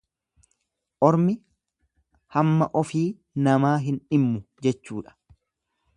[1.09, 1.35] Ormi
[2.37, 3.05] hamma ofii
[3.49, 5.19] namaa hin dhimmu jechuudha.